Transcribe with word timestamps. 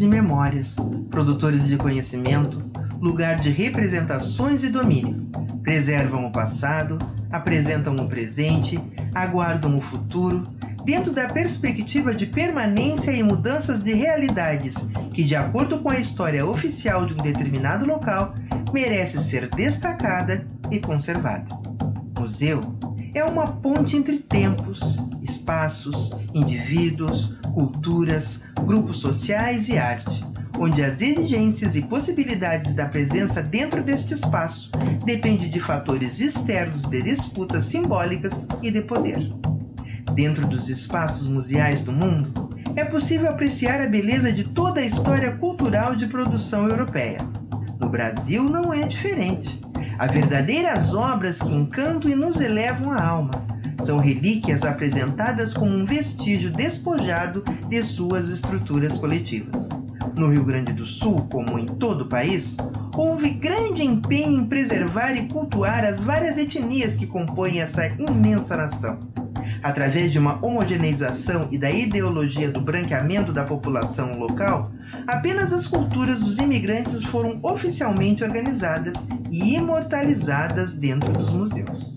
e 0.00 0.06
memórias, 0.06 0.76
produtores 1.10 1.66
de 1.66 1.76
conhecimento, 1.76 2.64
lugar 3.00 3.36
de 3.40 3.50
representações 3.50 4.62
e 4.62 4.68
domínio. 4.68 5.26
Preservam 5.62 6.26
o 6.26 6.32
passado, 6.32 6.98
apresentam 7.30 7.96
o 7.96 8.08
presente, 8.08 8.80
aguardam 9.14 9.76
o 9.76 9.80
futuro, 9.80 10.48
dentro 10.84 11.12
da 11.12 11.28
perspectiva 11.28 12.14
de 12.14 12.26
permanência 12.26 13.10
e 13.10 13.22
mudanças 13.22 13.82
de 13.82 13.92
realidades 13.92 14.76
que, 15.12 15.24
de 15.24 15.34
acordo 15.34 15.80
com 15.80 15.90
a 15.90 15.98
história 15.98 16.46
oficial 16.46 17.04
de 17.06 17.14
um 17.14 17.18
determinado 17.18 17.84
local, 17.84 18.34
merece 18.72 19.18
ser 19.20 19.48
destacada 19.48 20.46
e 20.70 20.78
conservada. 20.78 21.48
Museu 22.18 22.60
é 23.14 23.24
uma 23.24 23.48
ponte 23.48 23.96
entre 23.96 24.18
tempos, 24.18 25.02
espaços, 25.28 26.14
indivíduos, 26.34 27.36
culturas, 27.52 28.40
grupos 28.64 28.98
sociais 28.98 29.68
e 29.68 29.76
arte, 29.76 30.24
onde 30.58 30.82
as 30.82 31.00
exigências 31.00 31.76
e 31.76 31.82
possibilidades 31.82 32.72
da 32.72 32.86
presença 32.86 33.42
dentro 33.42 33.82
deste 33.82 34.14
espaço 34.14 34.70
dependem 35.04 35.50
de 35.50 35.60
fatores 35.60 36.20
externos 36.20 36.84
de 36.84 37.02
disputas 37.02 37.64
simbólicas 37.64 38.46
e 38.62 38.70
de 38.70 38.82
poder. 38.82 39.32
Dentro 40.14 40.46
dos 40.46 40.68
espaços 40.68 41.28
museais 41.28 41.82
do 41.82 41.92
mundo, 41.92 42.48
é 42.74 42.84
possível 42.84 43.30
apreciar 43.30 43.80
a 43.80 43.88
beleza 43.88 44.32
de 44.32 44.44
toda 44.44 44.80
a 44.80 44.84
história 44.84 45.32
cultural 45.36 45.94
de 45.96 46.06
produção 46.06 46.68
europeia. 46.68 47.18
No 47.80 47.88
Brasil 47.88 48.44
não 48.44 48.72
é 48.72 48.86
diferente. 48.86 49.60
Há 49.98 50.06
verdadeiras 50.06 50.92
obras 50.94 51.40
que 51.40 51.54
encantam 51.54 52.10
e 52.10 52.14
nos 52.14 52.40
elevam 52.40 52.92
a 52.92 53.02
alma. 53.02 53.46
São 53.80 53.98
relíquias 53.98 54.64
apresentadas 54.64 55.54
como 55.54 55.70
um 55.70 55.84
vestígio 55.84 56.50
despojado 56.50 57.44
de 57.68 57.82
suas 57.82 58.28
estruturas 58.28 58.96
coletivas. 58.96 59.68
No 60.16 60.28
Rio 60.28 60.44
Grande 60.44 60.72
do 60.72 60.86
Sul, 60.86 61.26
como 61.30 61.58
em 61.58 61.66
todo 61.66 62.02
o 62.02 62.08
país, 62.08 62.56
houve 62.96 63.30
grande 63.30 63.84
empenho 63.84 64.40
em 64.40 64.46
preservar 64.46 65.12
e 65.12 65.28
cultuar 65.28 65.84
as 65.84 66.00
várias 66.00 66.38
etnias 66.38 66.96
que 66.96 67.06
compõem 67.06 67.60
essa 67.60 67.86
imensa 67.86 68.56
nação 68.56 68.98
através 69.62 70.12
de 70.12 70.18
uma 70.18 70.44
homogeneização 70.44 71.48
e 71.50 71.58
da 71.58 71.70
ideologia 71.70 72.50
do 72.50 72.60
branqueamento 72.60 73.32
da 73.32 73.44
população 73.44 74.16
local, 74.18 74.70
apenas 75.06 75.52
as 75.52 75.66
culturas 75.66 76.20
dos 76.20 76.38
imigrantes 76.38 77.02
foram 77.04 77.38
oficialmente 77.42 78.24
organizadas 78.24 79.04
e 79.30 79.54
imortalizadas 79.54 80.74
dentro 80.74 81.12
dos 81.12 81.32
museus. 81.32 81.94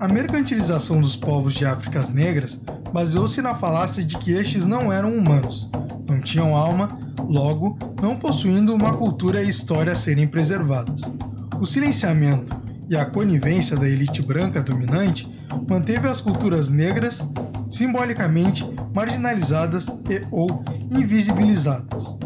A 0.00 0.08
mercantilização 0.08 1.00
dos 1.00 1.14
povos 1.14 1.54
de 1.54 1.64
Áfricas 1.64 2.10
Negras 2.10 2.60
baseou-se 2.92 3.40
na 3.40 3.54
falácia 3.54 4.04
de 4.04 4.18
que 4.18 4.32
estes 4.32 4.66
não 4.66 4.92
eram 4.92 5.16
humanos, 5.16 5.70
não 6.08 6.20
tinham 6.20 6.56
alma, 6.56 6.98
logo, 7.28 7.78
não 8.02 8.16
possuindo 8.16 8.74
uma 8.74 8.96
cultura 8.96 9.42
e 9.42 9.48
história 9.48 9.92
a 9.92 9.96
serem 9.96 10.26
preservados. 10.26 11.02
O 11.60 11.64
silenciamento 11.64 12.54
e 12.88 12.96
a 12.96 13.04
conivência 13.04 13.76
da 13.76 13.88
elite 13.88 14.20
branca 14.20 14.62
dominante 14.62 15.32
manteve 15.68 16.08
as 16.08 16.20
culturas 16.20 16.70
negras 16.70 17.28
simbolicamente 17.70 18.68
marginalizadas 18.94 19.86
e 20.10 20.26
ou 20.30 20.62
invisibilizadas. 20.90 22.16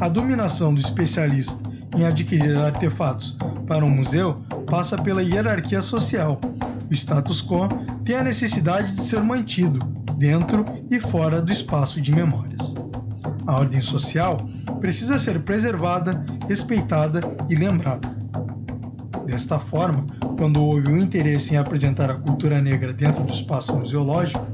A 0.00 0.08
dominação 0.08 0.72
do 0.72 0.80
especialista 0.80 1.58
em 1.96 2.06
adquirir 2.06 2.56
artefatos 2.56 3.36
para 3.66 3.84
um 3.84 3.90
museu 3.90 4.42
passa 4.70 4.96
pela 4.96 5.22
hierarquia 5.22 5.82
social. 5.82 6.40
O 6.88 6.94
status 6.94 7.42
quo 7.42 7.68
tem 8.04 8.16
a 8.16 8.22
necessidade 8.22 8.92
de 8.92 9.02
ser 9.02 9.20
mantido 9.20 9.80
dentro 10.16 10.64
e 10.88 11.00
fora 11.00 11.42
do 11.42 11.52
espaço 11.52 12.00
de 12.00 12.12
memórias. 12.12 12.74
A 13.46 13.56
ordem 13.56 13.80
social 13.80 14.36
precisa 14.80 15.18
ser 15.18 15.40
preservada, 15.40 16.24
respeitada 16.48 17.20
e 17.48 17.56
lembrada. 17.56 18.08
Desta 19.26 19.58
forma, 19.58 20.06
quando 20.38 20.62
houve 20.62 20.92
o 20.92 20.96
interesse 20.96 21.54
em 21.54 21.56
apresentar 21.56 22.10
a 22.10 22.14
cultura 22.14 22.60
negra 22.62 22.92
dentro 22.92 23.24
do 23.24 23.32
espaço 23.32 23.74
museológico, 23.76 24.46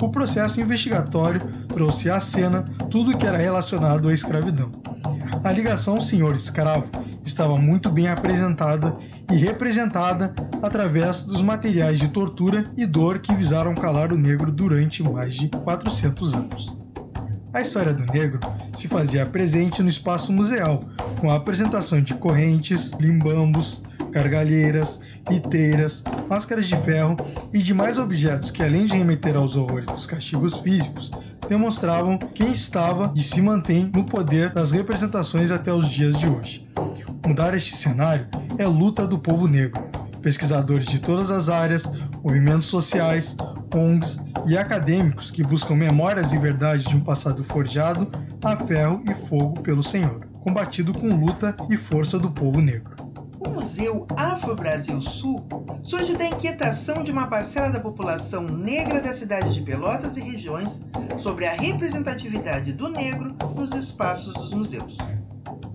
o 0.00 0.08
processo 0.10 0.60
investigatório 0.60 1.40
trouxe 1.68 2.10
à 2.10 2.20
cena 2.20 2.64
tudo 2.90 3.16
que 3.16 3.26
era 3.26 3.38
relacionado 3.38 4.08
à 4.08 4.12
escravidão. 4.14 4.70
A 5.42 5.50
ligação 5.50 6.00
senhor-escravo 6.00 6.90
estava 7.24 7.56
muito 7.56 7.90
bem 7.90 8.08
apresentada 8.08 8.96
e 9.30 9.36
representada 9.36 10.34
através 10.62 11.24
dos 11.24 11.40
materiais 11.40 11.98
de 11.98 12.08
tortura 12.08 12.70
e 12.76 12.86
dor 12.86 13.18
que 13.18 13.34
visaram 13.34 13.74
calar 13.74 14.12
o 14.12 14.18
negro 14.18 14.50
durante 14.50 15.02
mais 15.02 15.34
de 15.34 15.48
400 15.48 16.34
anos. 16.34 16.76
A 17.52 17.60
história 17.60 17.92
do 17.92 18.10
negro 18.10 18.40
se 18.74 18.88
fazia 18.88 19.26
presente 19.26 19.82
no 19.82 19.88
espaço 19.88 20.32
museal, 20.32 20.84
com 21.20 21.30
a 21.30 21.36
apresentação 21.36 22.00
de 22.00 22.14
correntes, 22.14 22.92
limbambos, 22.98 23.82
gargalheiras, 24.10 25.00
piteiras, 25.28 26.02
máscaras 26.28 26.66
de 26.66 26.76
ferro 26.76 27.16
e 27.52 27.58
demais 27.58 27.98
objetos 27.98 28.50
que, 28.50 28.62
além 28.62 28.86
de 28.86 28.96
remeter 28.96 29.36
aos 29.36 29.54
horrores 29.54 29.86
dos 29.86 30.06
castigos 30.06 30.58
físicos, 30.60 31.10
demonstravam 31.48 32.16
quem 32.16 32.52
estava 32.52 33.12
e 33.14 33.22
se 33.22 33.42
mantém 33.42 33.90
no 33.94 34.04
poder 34.04 34.50
das 34.50 34.70
representações 34.70 35.50
até 35.50 35.72
os 35.72 35.88
dias 35.90 36.16
de 36.16 36.26
hoje. 36.26 36.66
Mudar 37.24 37.54
este 37.54 37.76
cenário 37.76 38.26
é 38.58 38.66
luta 38.66 39.06
do 39.06 39.16
povo 39.16 39.46
negro. 39.46 39.80
Pesquisadores 40.20 40.86
de 40.86 40.98
todas 40.98 41.30
as 41.30 41.48
áreas, 41.48 41.84
movimentos 42.22 42.66
sociais, 42.66 43.36
ONGs 43.72 44.18
e 44.46 44.56
acadêmicos 44.56 45.30
que 45.30 45.44
buscam 45.44 45.76
memórias 45.76 46.32
e 46.32 46.38
verdades 46.38 46.84
de 46.84 46.96
um 46.96 47.00
passado 47.00 47.44
forjado 47.44 48.10
a 48.44 48.56
ferro 48.56 49.02
e 49.08 49.14
fogo 49.14 49.60
pelo 49.62 49.84
Senhor, 49.84 50.26
combatido 50.40 50.92
com 50.92 51.14
luta 51.14 51.54
e 51.70 51.76
força 51.76 52.18
do 52.18 52.30
povo 52.30 52.60
negro. 52.60 52.96
O 53.38 53.48
Museu 53.48 54.06
Afro-Brasil 54.16 55.00
Sul 55.00 55.46
surge 55.82 56.16
da 56.16 56.26
inquietação 56.26 57.04
de 57.04 57.12
uma 57.12 57.28
parcela 57.28 57.70
da 57.70 57.80
população 57.80 58.42
negra 58.42 59.00
da 59.00 59.12
cidade 59.12 59.54
de 59.54 59.62
Pelotas 59.62 60.16
e 60.16 60.20
regiões 60.20 60.80
sobre 61.16 61.46
a 61.46 61.52
representatividade 61.52 62.72
do 62.72 62.88
negro 62.88 63.34
nos 63.56 63.72
espaços 63.72 64.34
dos 64.34 64.52
museus. 64.52 64.98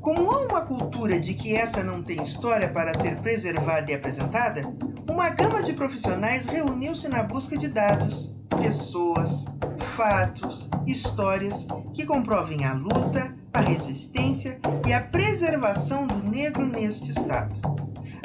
Como 0.07 0.31
há 0.31 0.45
uma 0.45 0.61
cultura 0.61 1.19
de 1.19 1.33
que 1.33 1.53
essa 1.53 1.83
não 1.83 2.01
tem 2.01 2.23
história 2.23 2.69
para 2.69 2.97
ser 2.97 3.19
preservada 3.19 3.91
e 3.91 3.93
apresentada, 3.93 4.61
uma 5.05 5.27
gama 5.27 5.61
de 5.61 5.73
profissionais 5.73 6.45
reuniu-se 6.45 7.09
na 7.09 7.23
busca 7.23 7.57
de 7.57 7.67
dados, 7.67 8.33
pessoas, 8.57 9.43
fatos, 9.77 10.69
histórias 10.87 11.67
que 11.93 12.05
comprovem 12.05 12.63
a 12.63 12.71
luta, 12.71 13.35
a 13.51 13.59
resistência 13.59 14.57
e 14.87 14.93
a 14.93 15.01
preservação 15.01 16.07
do 16.07 16.23
negro 16.23 16.65
neste 16.65 17.11
estado. 17.11 17.66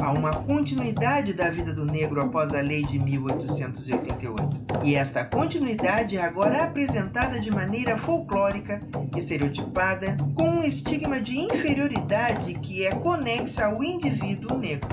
Há 0.02 0.10
uma 0.10 0.34
continuidade 0.34 1.32
da 1.32 1.48
vida 1.48 1.72
do 1.72 1.84
negro 1.84 2.20
após 2.20 2.52
a 2.52 2.60
lei 2.60 2.84
de 2.84 2.98
1888. 2.98 4.82
E 4.82 4.96
esta 4.96 5.24
continuidade 5.24 6.16
é 6.16 6.24
agora 6.24 6.64
apresentada 6.64 7.38
de 7.38 7.52
maneira 7.52 7.96
folclórica, 7.96 8.80
estereotipada, 9.16 10.16
com 10.34 10.42
um 10.42 10.62
estigma 10.64 11.20
de 11.20 11.38
inferioridade 11.38 12.54
que 12.54 12.84
é 12.84 12.90
conexa 12.96 13.66
ao 13.66 13.80
indivíduo 13.80 14.58
negro, 14.58 14.88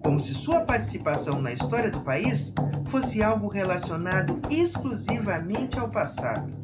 como 0.00 0.20
se 0.20 0.32
sua 0.32 0.60
participação 0.60 1.42
na 1.42 1.52
história 1.52 1.90
do 1.90 2.00
país 2.00 2.52
fosse 2.86 3.20
algo 3.20 3.48
relacionado 3.48 4.40
exclusivamente 4.48 5.76
ao 5.76 5.88
passado. 5.88 6.54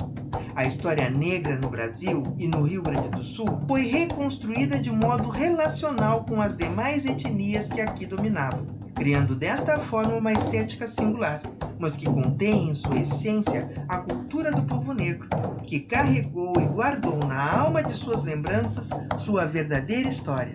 A 0.59 0.65
história 0.65 1.09
negra 1.09 1.57
no 1.57 1.71
Brasil 1.71 2.35
e 2.37 2.49
no 2.49 2.63
Rio 2.63 2.83
Grande 2.83 3.09
do 3.11 3.23
Sul 3.23 3.61
foi 3.69 3.83
reconstruída 3.87 4.81
de 4.81 4.91
modo 4.91 5.31
relacional 5.31 6.25
com 6.25 6.43
as 6.43 6.57
demais 6.57 7.07
etnias 7.07 7.71
que 7.71 7.81
aqui 7.81 8.05
dominavam, 8.05 8.67
criando 8.93 9.37
desta 9.37 9.79
forma 9.79 10.17
uma 10.17 10.33
estética 10.33 10.89
singular, 10.89 11.43
mas 11.79 11.95
que 11.95 12.07
contém 12.07 12.71
em 12.71 12.75
sua 12.75 12.99
essência 12.99 13.71
a 13.89 13.99
cultura 13.99 14.51
do 14.51 14.65
povo 14.65 14.93
negro, 14.93 15.29
que 15.63 15.79
carregou 15.79 16.61
e 16.61 16.67
guardou 16.67 17.19
na 17.19 17.61
alma 17.61 17.81
de 17.81 17.95
suas 17.95 18.25
lembranças 18.25 18.91
sua 19.17 19.47
verdadeira 19.47 20.09
história, 20.09 20.55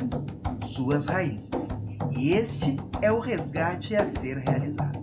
suas 0.66 1.06
raízes. 1.06 1.70
E 2.12 2.34
este 2.34 2.76
é 3.02 3.10
o 3.10 3.22
resgate 3.22 3.96
a 3.96 4.06
ser 4.06 4.40
realizado. 4.40 5.00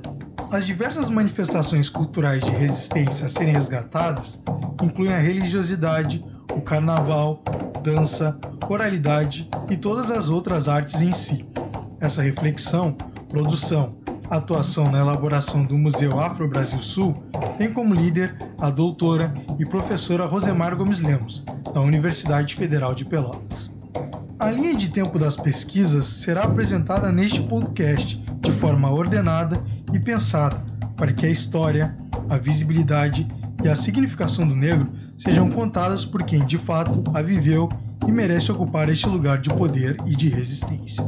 As 0.53 0.67
diversas 0.67 1.09
manifestações 1.09 1.89
culturais 1.89 2.45
de 2.45 2.51
resistência 2.51 3.25
a 3.25 3.29
serem 3.31 3.55
resgatadas 3.55 4.39
incluem 4.82 5.12
a 5.12 5.19
religiosidade, 5.19 6.25
o 6.55 6.61
carnaval, 6.61 7.43
dança, 7.82 8.38
oralidade 8.69 9.49
e 9.71 9.77
todas 9.77 10.11
as 10.11 10.29
outras 10.29 10.69
artes 10.69 11.03
em 11.03 11.12
si. 11.12 11.47
Essa 12.00 12.23
reflexão, 12.23 12.97
produção, 13.29 13.97
atuação 14.31 14.85
na 14.85 15.00
elaboração 15.00 15.65
do 15.65 15.77
Museu 15.77 16.19
Afro 16.21 16.49
Brasil 16.49 16.81
Sul 16.81 17.15
tem 17.59 17.73
como 17.73 17.94
líder 17.94 18.37
a 18.59 18.71
doutora 18.71 19.35
e 19.59 19.67
professora 19.67 20.25
Rosemar 20.25 20.77
Gomes 20.77 21.00
Lemos, 21.00 21.44
da 21.75 21.81
Universidade 21.81 22.55
Federal 22.55 22.94
de 22.94 23.05
Pelotas. 23.05 23.71
A 24.38 24.50
linha 24.50 24.75
de 24.75 24.88
tempo 24.88 25.19
das 25.19 25.37
pesquisas 25.37 26.06
será 26.06 26.44
apresentada 26.44 27.12
neste 27.12 27.43
podcast 27.43 28.17
de 28.41 28.50
forma 28.50 28.91
ordenada 28.91 29.62
e 29.93 29.99
pensada 29.99 30.65
para 30.97 31.12
que 31.12 31.26
a 31.26 31.31
história, 31.31 31.94
a 32.29 32.38
visibilidade 32.38 33.29
e 33.62 33.69
a 33.69 33.75
significação 33.75 34.47
do 34.47 34.55
negro 34.55 34.91
sejam 35.19 35.51
contadas 35.51 36.05
por 36.05 36.23
quem 36.23 36.45
de 36.45 36.57
fato 36.57 37.03
a 37.15 37.23
viveu 37.23 37.69
e 38.07 38.12
merece 38.12 38.51
ocupar 38.51 38.89
este 38.89 39.07
lugar 39.07 39.39
de 39.39 39.51
poder 39.51 39.97
e 40.07 40.17
de 40.17 40.29
resistência. 40.29 41.05